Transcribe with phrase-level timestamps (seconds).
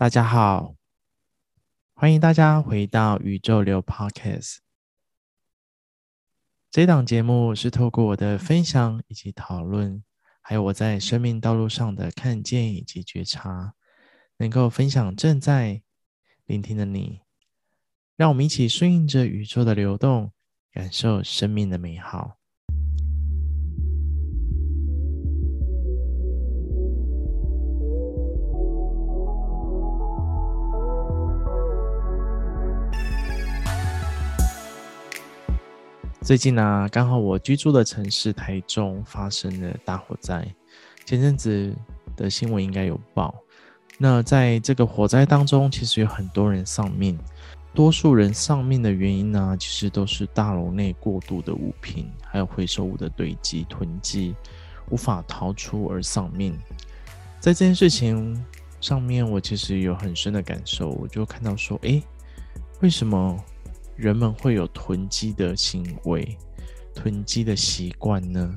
[0.00, 0.76] 大家好，
[1.92, 4.60] 欢迎大家回到宇宙流 Podcast。
[6.70, 10.02] 这档节目是透过我的分享以及讨论，
[10.40, 13.74] 还有我在生命道路上的看见以及觉察，
[14.38, 15.82] 能够分享正在
[16.46, 17.20] 聆听的你，
[18.16, 20.32] 让我们一起顺应着宇宙的流动，
[20.72, 22.39] 感受生命的美好。
[36.22, 40.46] 最近呢、刚好我居住的城市台中发生了大火灾。
[41.06, 41.74] 前阵子
[42.14, 43.34] 的新闻应该有报。
[43.96, 47.18] 那在这个火灾当中，其实有很多人丧命。
[47.72, 54.34] 多数人丧命的原因呢，其实都是大楼内过度的物品，还有回收物的堆积囤积，
[54.90, 56.54] 无法逃出而丧命。
[57.40, 58.44] 在这件事情
[58.78, 60.90] 上面，我其实有很深的感受。
[60.90, 62.02] 我就看到说，诶，
[62.80, 63.42] 为什么？
[64.00, 66.36] 人们会有囤积的行为、
[66.94, 68.50] 囤积的习惯呢？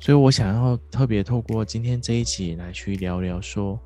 [0.00, 3.78] 所以我想要特别透过今天这一集来去聊聊，说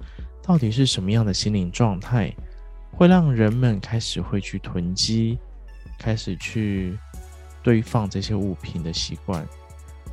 [0.43, 2.35] 到底是什么样的心灵状态，
[2.91, 5.39] 会让人们开始会去囤积，
[5.99, 6.99] 开始去
[7.63, 9.47] 堆放这些物品的习惯，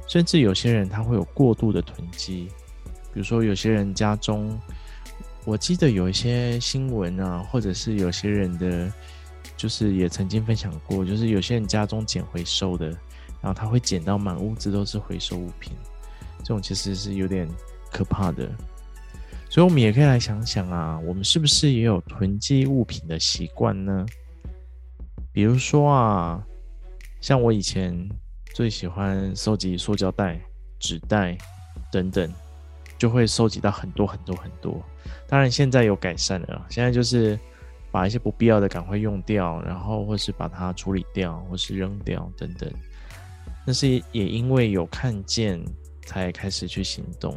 [0.10, 2.50] 甚至有些人他会有过度的囤积，
[3.14, 4.60] 比如说有些人家中，
[5.46, 8.92] 我记得有一些新闻啊，或者是有些人的。
[9.60, 12.88] 就是也曾经分享过，就是有些人家中捡回收的，
[13.42, 15.74] 然后他会捡到满屋子都是回收物品，
[16.38, 17.46] 这种其实是有点
[17.92, 18.50] 可怕的。
[19.50, 24.06] 所以，我们也可以来想想啊，我们是不是也有囤积物品的习惯呢？
[25.34, 26.42] 比如说啊，
[27.20, 27.94] 像我以前
[28.54, 30.40] 最喜欢收集塑胶袋、
[30.80, 31.38] 纸袋
[31.92, 32.34] 等等，
[32.98, 34.82] 就会收集到很多很多很多。
[35.28, 37.38] 当然，现在有改善了，现在就是。
[37.92, 42.72] 把一些不必要的赶快用掉，然后或是把它处理掉，或是扔掉等等。
[43.66, 45.64] 但是也因为有看见，
[46.06, 47.36] 才开始去行动。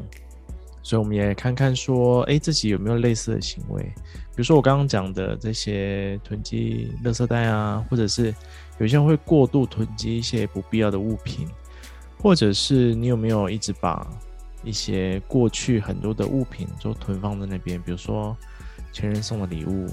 [0.82, 3.82] 所以我们也看看说，哎，自己有没有类似的行为？
[3.82, 8.34] 比如说我刚刚讲的这些囤积垃圾袋啊，或者是
[8.78, 11.46] 有些人会过度囤积一些不必要的物品，
[12.18, 14.06] 或者是你有没有一直把
[14.64, 17.80] 一些过去很多的物品都囤放在那边？
[17.82, 18.36] 比如说
[18.92, 19.86] 前人送的礼物。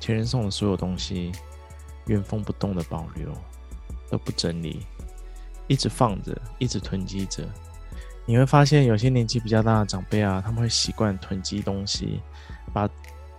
[0.00, 1.32] 前人送的所有东西，
[2.06, 3.28] 原封不动的保留，
[4.10, 4.86] 都不整理，
[5.66, 7.44] 一直放着，一直囤积着。
[8.24, 12.20] 你会发现，有些年纪比较大的长辈啊，他们会习惯囤积东西，
[12.72, 12.88] 把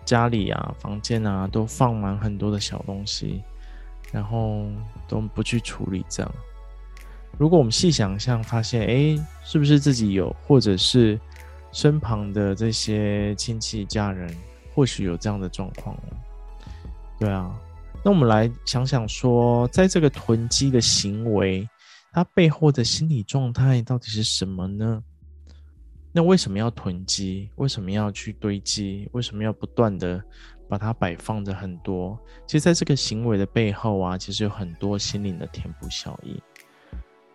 [0.03, 3.43] 家里啊、房间啊都放满很多的小东西，
[4.11, 4.65] 然后
[5.07, 6.03] 都不去处理。
[6.09, 6.31] 这样，
[7.37, 11.19] 如果我们细想象，发现，哎，是不是自己有，或者是
[11.71, 14.35] 身旁的这些亲戚家人，
[14.73, 15.95] 或许有这样的状况？
[17.19, 17.53] 对啊，
[18.01, 21.67] 那我们来想想说，在这个囤积的行为，
[22.13, 25.03] 它背后的心理状态到底是什么呢？
[26.13, 27.49] 那为什么要囤积？
[27.57, 29.09] 为什么要去堆积？
[29.11, 30.23] 为什么要不断的
[30.69, 32.17] 把它摆放着很多？
[32.47, 36.35] 其实，在这个行为的背后啊，其实有很多心灵的填补效应。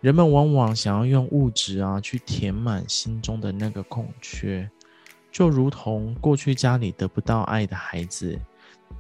[0.01, 4.69] 人们往往想要用物质啊去填满心中的那个空缺，
[5.31, 8.41] 就如同过去家里得不到爱的孩子。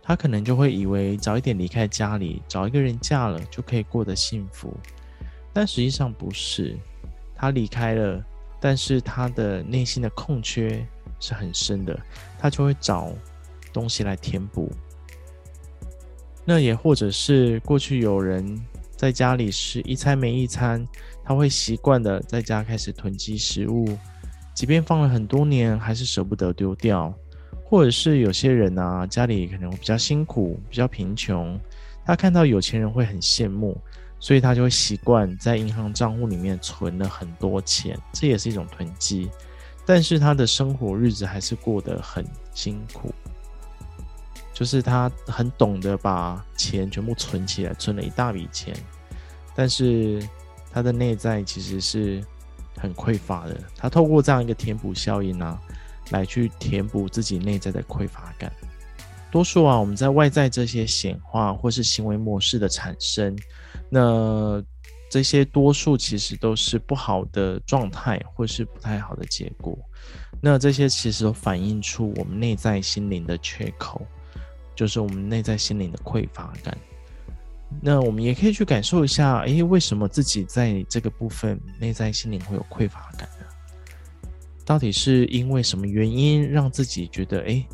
[0.06, 4.70] 他可能就会以为早一点离开家里，找一个人嫁了就可以过得幸福，
[5.50, 6.76] 但实际上不是。
[7.34, 8.22] 他离开了，
[8.60, 10.86] 但是他的内心的空缺
[11.18, 11.98] 是很深的，
[12.38, 13.12] 他就会找
[13.72, 14.70] 东西来填补。
[16.44, 18.62] 那也或者是过去有人
[18.94, 20.86] 在家里是一餐没一餐，
[21.24, 23.84] 他会习惯的在家开始囤积食物，
[24.54, 27.12] 即便放了很多年，还是舍不得丢掉。
[27.64, 31.58] 或者是有些人啊，家里可能比较辛苦，比较贫穷，
[32.04, 33.76] 他看到有钱人会很羡慕，
[34.20, 39.30] 所以他就会习惯在银行账户里面存了很多钱，这也是一种囤积。
[39.86, 42.24] 但是他的生活日子还是过得很
[42.54, 43.12] 辛苦，
[44.52, 48.74] 就是他很懂得把钱全部存起来，存了一大笔钱，
[49.54, 50.22] 但是
[50.70, 52.22] 他的内在其实是
[52.78, 53.58] 很匮乏的。
[53.76, 55.60] 他透过这样一个填补效应啊。
[56.10, 58.52] 来去填补自己内在的匮乏感。
[59.30, 63.36] 多数啊，我们在外在这些显化或是行为模式的产生，
[63.90, 64.62] 那
[65.10, 69.76] 这些多数其实都是不好的状态，或是不太好的结果。
[70.40, 74.06] 那这些其实都反映出我们内在心灵的缺口，
[74.76, 76.76] 就是我们内在心灵的匮乏感。
[77.80, 83.28] 那我们也可以去感受一下，诶，为什么自己在这个部分内在心灵会有匮乏感？
[84.64, 87.64] 到底是因为什么原因让自己觉得，哎，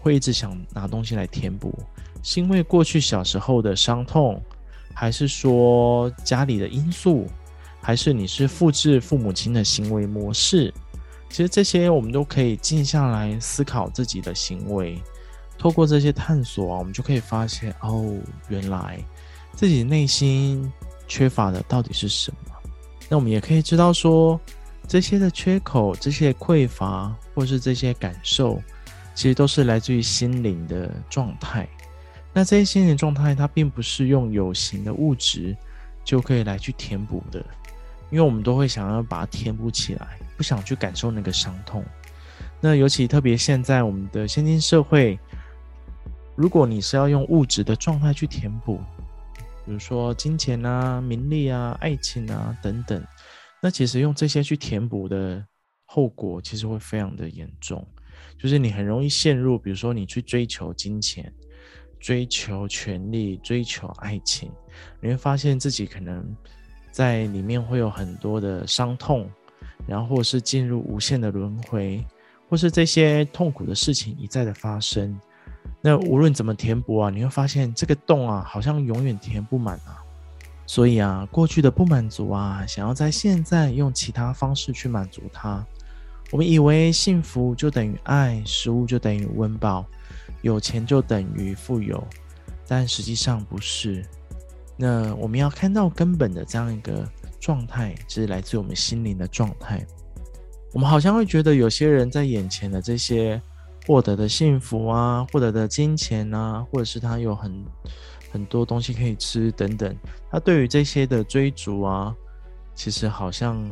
[0.00, 1.76] 会一直想拿东西来填补？
[2.22, 4.40] 是因为过去小时候的伤痛，
[4.94, 7.26] 还是说家里的因素，
[7.80, 10.72] 还是你是复制父母亲的行为模式？
[11.30, 15.00] 其实这些我们都可以静下来思考自己的行为。
[15.58, 18.14] 透过这些探索啊，我们就可以发现哦，
[18.48, 18.98] 原来
[19.54, 20.72] 自己内心
[21.08, 22.54] 缺乏的到底是什么？
[23.08, 24.40] 那我们也可以知道说，
[24.88, 28.60] 这些的缺口、这些匮乏，或是这些感受，
[29.14, 31.68] 其实都是来自于心灵的状态。
[32.32, 35.54] 那这些心灵状态，它并不是用有形的物质
[36.02, 37.38] 就可以来去填补的，
[38.10, 41.84] 因为我们都会想要把它填补起来，不想去感受那个伤痛。
[42.60, 45.18] 那尤其特别现在我们的现今社会。
[46.34, 48.78] 如果你是要用物质的状态去填补，
[49.66, 53.04] 比如说金钱啊、名利啊、爱情啊等等，
[53.60, 55.44] 那其实用这些去填补的
[55.84, 57.86] 后果，其实会非常的严重。
[58.36, 61.32] 就是你很容易陷入，比如说你去追求金钱、
[61.98, 64.50] 追求权力、追求爱情，
[65.00, 66.24] 你会发现自己可能
[66.90, 69.28] 在里面会有很多的伤痛，
[69.86, 72.04] 然后是进入无限的轮回，
[72.48, 75.18] 或是这些痛苦的事情一再的发生。
[75.80, 79.98] 那无论怎么填补啊，你会发现这个洞啊，好像永远填不满啊。
[80.68, 85.64] 所以啊，过去的不满足啊，想要在现在用其他方式去满足它。
[86.30, 89.86] 我们以为幸福就等于爱，食物就等于温饱，
[90.42, 92.06] 有钱就等于富有，
[92.66, 94.04] 但实际上不是。
[94.76, 97.02] 那我们要看到根本的这样一个
[97.40, 99.84] 状态，是来自我们心灵的状态。
[100.74, 103.40] 我们好像会觉得有些人在眼前的这些。
[103.86, 107.64] 获得的幸福啊，获得的金钱啊，或者是他有很
[108.38, 109.96] 很多东西可以吃等等，
[110.30, 112.14] 他对于这些的追逐啊，
[112.72, 113.68] 其实好像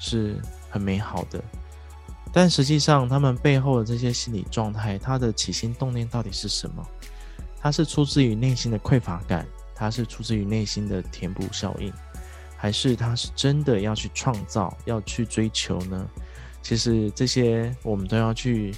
[0.00, 0.36] 是
[0.68, 1.40] 很美好的，
[2.32, 6.84] 但实际上他们背后的这些心理状态，他的起心动念到底是什么？
[7.60, 11.92] 他是出自于内心的匮乏感，他是出自于内心的填补效应，
[12.56, 16.10] 还是他是真的要去创造，要去追求呢？
[16.60, 18.74] 其实这些我们都要去。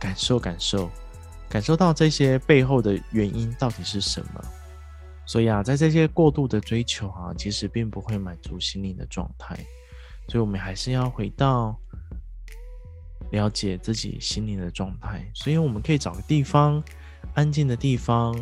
[0.00, 0.90] 感受，感受，
[1.50, 4.40] 感受到这些背后的原因到底是什么？
[5.26, 9.58] 所以啊，在这些过度的追求啊，其实并不会满足心灵的状态。
[10.28, 11.76] 所以，我们还是要回到
[13.32, 15.28] 了解自己心灵的状态。
[15.34, 16.80] 所以，我们可以找个地方，
[17.34, 18.32] 安静的地方，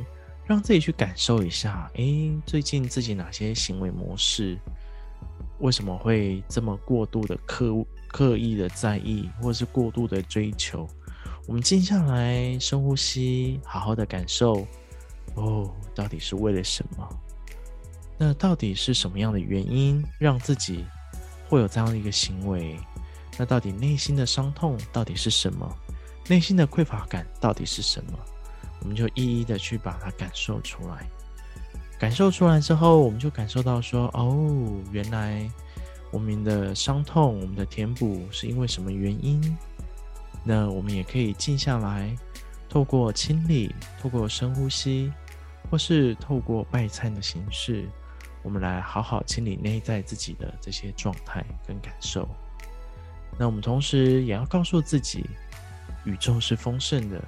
[0.45, 1.91] 让自己去感受一下。
[1.95, 4.59] 诶，最近自己哪些行为模式，
[5.61, 7.75] 为什么会这么过度的刻
[8.09, 10.87] 刻意的在意，或是过度的追求？
[11.49, 14.67] 我们静下来，深呼吸，好好的感受。
[15.35, 17.09] 哦，到底是为了什么？
[18.19, 20.85] 那到底是什么样的原因让自己
[21.49, 22.79] 会有这样的一个行为？
[23.39, 25.67] 那到底内心的伤痛到底是什么？
[26.29, 28.19] 内心的匮乏感到底是什么？
[28.83, 31.09] 我们就一一的去把它感受出来。
[31.99, 35.51] 感受出来之后，我们就感受到说：哦，原来
[36.11, 39.57] 我们的伤痛，我们的填补是因为什么原因？
[40.45, 42.17] 那我们也可以静下来，
[42.69, 45.13] 透过清理，透过深呼吸，
[45.71, 47.87] 或是透过拜忏的形式，
[48.43, 52.29] 我们来好好清理内在自己的这些状态跟感受。
[53.39, 55.25] 那我们同时也要告诉自己，
[56.05, 57.23] 宇宙是丰盛的，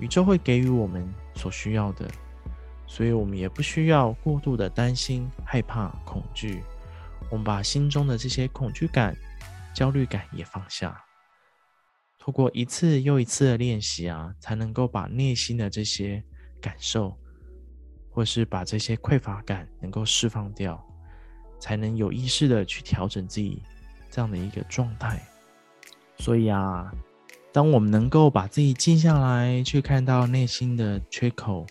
[0.00, 2.10] 宇宙会给予我们所需要的，
[2.86, 6.62] 所以我们也不需要过度的担心、害怕、恐惧。
[7.30, 9.16] 我们把心中的这些恐惧感、
[9.72, 11.05] 焦虑感也放下。
[12.26, 16.20] 透过一次又一次的练习啊，才能够把内心的这些
[16.60, 17.16] 感受，
[18.10, 20.84] 或是把这些匮乏感能够释放掉，
[21.60, 23.62] 才能有意识的去调整自己
[24.10, 25.22] 这样的一个状态。
[26.18, 26.92] 所以啊，
[27.52, 31.64] 当我们能够把自己静下来，去看到内心的缺口、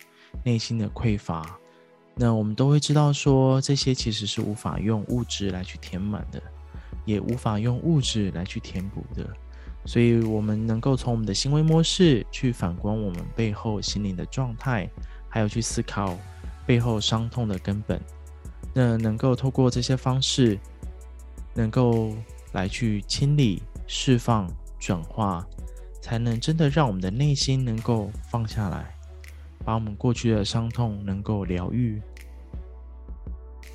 [0.46, 1.60] 内心的匮乏，
[2.16, 6.42] 那我们都会知道说，这些其实是无法用物质来去填满的，
[7.04, 9.30] 也无法用物质来去填补的。
[9.86, 14.90] 所以，我们能够从我们的行为模式去反观我们背后心灵的状态，
[15.30, 16.18] 还有去思考
[16.66, 18.02] 背后伤痛的根本。
[18.74, 20.60] 那能够透过这些方式，
[21.54, 22.14] 能够
[22.54, 25.46] 来去清理、释放、转化，
[26.02, 28.94] 才能真的让我们的内心能够放下来，
[29.64, 32.02] 把我们过去的伤痛能够疗愈。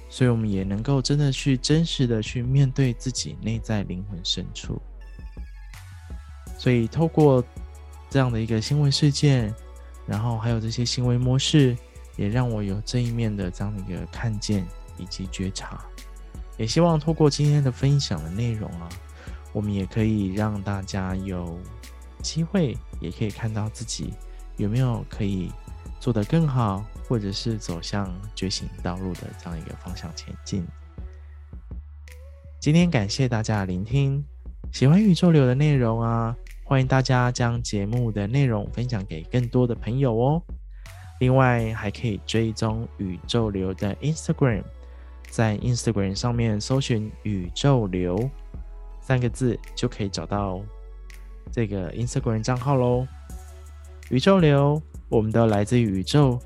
[0.08, 4.82] 所以，我们也能够真的去真实的去面对自己内在灵魂深处。
[6.60, 7.42] 所以，透过
[8.10, 9.50] 这样的一个新闻事件，
[10.06, 11.74] 然后还有这些行为模式，
[12.16, 14.66] 也让我有这一面的这样的一个看见
[14.98, 15.82] 以及觉察。
[16.58, 18.86] 也希望透过今天的分享的内容啊，
[19.54, 21.58] 我们也可以让大家有
[22.20, 24.12] 机会，也可以看到自己
[24.58, 25.50] 有没有可以
[25.98, 30.62] 做得更好，或者是走向觉醒道路的这样一个方向前进？
[32.60, 34.22] 今天感谢大家的聆听，
[34.70, 36.36] 喜欢宇宙流的内容啊，
[36.70, 40.40] 欢迎大家将节目的内容分享给更多的朋友哦。
[41.18, 44.62] 另外，还可以追踪宇宙流的 Instagram，
[45.28, 48.30] 在 Instagram 上面搜寻“宇宙流”
[49.02, 50.60] 三个字，就可以找到
[51.50, 53.04] 这个 Instagram 账号喽。
[54.10, 56.38] 宇宙流，我们都来自宇宙，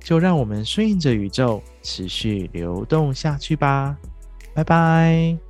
[0.00, 3.94] 就让我们顺应着宇宙，持续流动下去吧。
[4.54, 5.45] 拜拜。